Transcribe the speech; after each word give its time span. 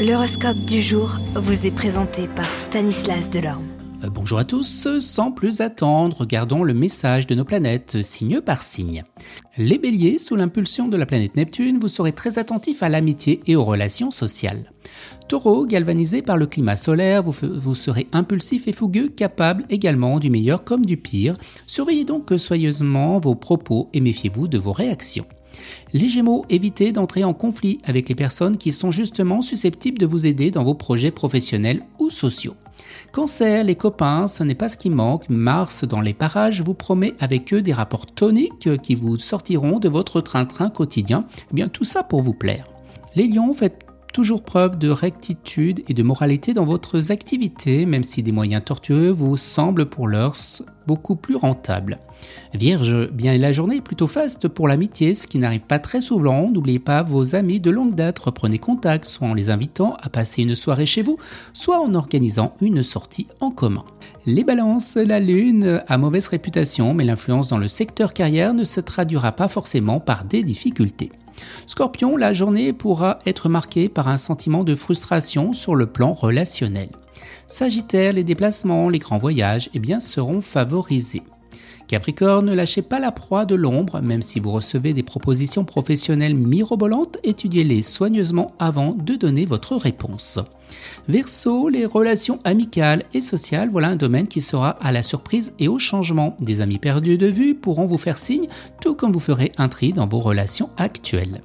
L'horoscope 0.00 0.60
du 0.60 0.80
jour 0.80 1.18
vous 1.34 1.66
est 1.66 1.70
présenté 1.70 2.26
par 2.26 2.48
Stanislas 2.54 3.28
Delorme. 3.28 3.66
Euh, 4.02 4.08
bonjour 4.08 4.38
à 4.38 4.44
tous, 4.44 4.88
sans 4.98 5.30
plus 5.30 5.60
attendre, 5.60 6.16
regardons 6.20 6.64
le 6.64 6.72
message 6.72 7.26
de 7.26 7.34
nos 7.34 7.44
planètes 7.44 8.00
signe 8.00 8.40
par 8.40 8.62
signe. 8.62 9.04
Les 9.58 9.76
béliers, 9.76 10.18
sous 10.18 10.36
l'impulsion 10.36 10.88
de 10.88 10.96
la 10.96 11.04
planète 11.04 11.36
Neptune, 11.36 11.78
vous 11.78 11.88
serez 11.88 12.12
très 12.12 12.38
attentifs 12.38 12.82
à 12.82 12.88
l'amitié 12.88 13.42
et 13.46 13.56
aux 13.56 13.64
relations 13.66 14.10
sociales. 14.10 14.72
Taureau, 15.28 15.66
galvanisé 15.66 16.22
par 16.22 16.38
le 16.38 16.46
climat 16.46 16.76
solaire, 16.76 17.22
vous, 17.22 17.74
serez 17.74 18.06
impulsif 18.12 18.68
et 18.68 18.72
fougueux, 18.72 19.10
capable 19.10 19.66
également 19.68 20.18
du 20.18 20.30
meilleur 20.30 20.64
comme 20.64 20.86
du 20.86 20.96
pire. 20.96 21.34
Surveillez 21.66 22.06
donc 22.06 22.32
soigneusement 22.38 23.20
vos 23.20 23.34
propos 23.34 23.90
et 23.92 24.00
méfiez-vous 24.00 24.48
de 24.48 24.56
vos 24.56 24.72
réactions. 24.72 25.26
Les 25.92 26.08
Gémeaux, 26.08 26.44
évitez 26.48 26.92
d'entrer 26.92 27.24
en 27.24 27.34
conflit 27.34 27.78
avec 27.84 28.08
les 28.08 28.14
personnes 28.14 28.56
qui 28.56 28.72
sont 28.72 28.90
justement 28.90 29.42
susceptibles 29.42 29.98
de 29.98 30.06
vous 30.06 30.26
aider 30.26 30.50
dans 30.50 30.64
vos 30.64 30.74
projets 30.74 31.10
professionnels 31.10 31.82
ou 31.98 32.10
sociaux. 32.10 32.54
Cancer, 33.12 33.64
les 33.64 33.74
copains, 33.74 34.26
ce 34.26 34.42
n'est 34.44 34.54
pas 34.54 34.68
ce 34.68 34.76
qui 34.76 34.90
manque. 34.90 35.28
Mars, 35.28 35.84
dans 35.84 36.00
les 36.00 36.14
parages, 36.14 36.62
vous 36.62 36.74
promet 36.74 37.14
avec 37.20 37.52
eux 37.52 37.62
des 37.62 37.72
rapports 37.72 38.06
toniques 38.06 38.80
qui 38.82 38.94
vous 38.94 39.18
sortiront 39.18 39.78
de 39.78 39.88
votre 39.88 40.20
train-train 40.20 40.70
quotidien. 40.70 41.26
Eh 41.50 41.54
bien, 41.54 41.68
tout 41.68 41.84
ça 41.84 42.02
pour 42.02 42.22
vous 42.22 42.34
plaire. 42.34 42.66
Les 43.16 43.26
lions, 43.26 43.52
faites 43.52 43.89
toujours 44.12 44.42
preuve 44.42 44.78
de 44.78 44.88
rectitude 44.88 45.82
et 45.88 45.94
de 45.94 46.02
moralité 46.02 46.54
dans 46.54 46.64
votre 46.64 47.10
activité, 47.10 47.86
même 47.86 48.04
si 48.04 48.22
des 48.22 48.32
moyens 48.32 48.64
tortueux 48.64 49.10
vous 49.10 49.36
semblent 49.36 49.86
pour 49.86 50.08
l'heure 50.08 50.36
beaucoup 50.86 51.16
plus 51.16 51.36
rentables. 51.36 51.98
Vierge, 52.52 53.08
bien 53.10 53.36
la 53.38 53.52
journée 53.52 53.76
est 53.76 53.80
plutôt 53.80 54.08
faste 54.08 54.48
pour 54.48 54.68
l'amitié, 54.68 55.14
ce 55.14 55.26
qui 55.26 55.38
n'arrive 55.38 55.64
pas 55.64 55.78
très 55.78 56.00
souvent. 56.00 56.50
N'oubliez 56.50 56.78
pas 56.78 57.02
vos 57.02 57.34
amis 57.34 57.60
de 57.60 57.70
longue 57.70 57.94
date, 57.94 58.18
reprenez 58.18 58.58
contact, 58.58 59.04
soit 59.04 59.28
en 59.28 59.34
les 59.34 59.50
invitant 59.50 59.96
à 60.02 60.08
passer 60.08 60.42
une 60.42 60.54
soirée 60.54 60.86
chez 60.86 61.02
vous, 61.02 61.16
soit 61.52 61.80
en 61.80 61.94
organisant 61.94 62.54
une 62.60 62.82
sortie 62.82 63.28
en 63.40 63.50
commun. 63.50 63.84
Les 64.26 64.44
balances, 64.44 64.96
la 64.96 65.20
lune 65.20 65.82
a 65.86 65.98
mauvaise 65.98 66.28
réputation, 66.28 66.92
mais 66.92 67.04
l'influence 67.04 67.48
dans 67.48 67.58
le 67.58 67.68
secteur 67.68 68.12
carrière 68.12 68.52
ne 68.52 68.64
se 68.64 68.80
traduira 68.80 69.32
pas 69.32 69.48
forcément 69.48 70.00
par 70.00 70.24
des 70.24 70.42
difficultés. 70.42 71.10
Scorpion, 71.66 72.16
la 72.16 72.32
journée 72.32 72.72
pourra 72.72 73.18
être 73.26 73.48
marquée 73.48 73.88
par 73.88 74.08
un 74.08 74.16
sentiment 74.16 74.64
de 74.64 74.74
frustration 74.74 75.52
sur 75.52 75.74
le 75.74 75.86
plan 75.86 76.12
relationnel. 76.12 76.90
Sagittaire, 77.46 78.12
les 78.12 78.24
déplacements, 78.24 78.88
les 78.88 78.98
grands 78.98 79.18
voyages 79.18 79.70
eh 79.74 79.78
bien, 79.78 80.00
seront 80.00 80.40
favorisés. 80.40 81.22
Capricorne, 81.90 82.46
ne 82.46 82.54
lâchez 82.54 82.82
pas 82.82 83.00
la 83.00 83.10
proie 83.10 83.44
de 83.44 83.56
l'ombre, 83.56 84.00
même 84.00 84.22
si 84.22 84.38
vous 84.38 84.52
recevez 84.52 84.94
des 84.94 85.02
propositions 85.02 85.64
professionnelles 85.64 86.36
mirobolantes, 86.36 87.18
étudiez-les 87.24 87.82
soigneusement 87.82 88.52
avant 88.60 88.92
de 88.92 89.16
donner 89.16 89.44
votre 89.44 89.74
réponse. 89.74 90.38
Verseau, 91.08 91.68
les 91.68 91.84
relations 91.84 92.38
amicales 92.44 93.02
et 93.12 93.20
sociales, 93.20 93.70
voilà 93.72 93.88
un 93.88 93.96
domaine 93.96 94.28
qui 94.28 94.40
sera 94.40 94.68
à 94.80 94.92
la 94.92 95.02
surprise 95.02 95.52
et 95.58 95.66
au 95.66 95.80
changement. 95.80 96.36
Des 96.38 96.60
amis 96.60 96.78
perdus 96.78 97.18
de 97.18 97.26
vue 97.26 97.56
pourront 97.56 97.86
vous 97.86 97.98
faire 97.98 98.18
signe, 98.18 98.46
tout 98.80 98.94
comme 98.94 99.10
vous 99.10 99.18
ferez 99.18 99.50
un 99.58 99.68
tri 99.68 99.92
dans 99.92 100.06
vos 100.06 100.20
relations 100.20 100.70
actuelles. 100.76 101.42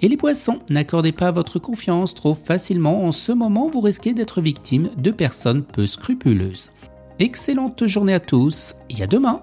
Et 0.00 0.08
les 0.08 0.16
poissons, 0.16 0.60
n'accordez 0.70 1.12
pas 1.12 1.32
votre 1.32 1.58
confiance 1.58 2.14
trop 2.14 2.32
facilement, 2.32 3.04
en 3.04 3.12
ce 3.12 3.32
moment 3.32 3.68
vous 3.68 3.82
risquez 3.82 4.14
d'être 4.14 4.40
victime 4.40 4.88
de 4.96 5.10
personnes 5.10 5.62
peu 5.62 5.86
scrupuleuses. 5.86 6.70
Excellente 7.18 7.86
journée 7.86 8.14
à 8.14 8.20
tous 8.20 8.74
et 8.88 9.02
à 9.02 9.06
demain 9.06 9.42